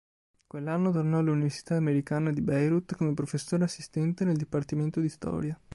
[0.47, 5.61] Quell'anno tornò all'Università Americana di Beirut come professore assistente nel Dipartimento di Storia.